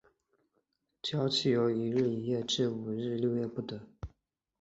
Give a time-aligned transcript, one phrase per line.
[1.03, 3.79] 醮期由一日一夜至五日六夜不等。